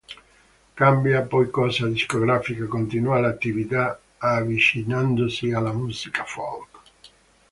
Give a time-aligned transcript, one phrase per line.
[0.73, 6.79] Cambia poi casa discografica e continua l'attività, avvicinandosi alla musica folk.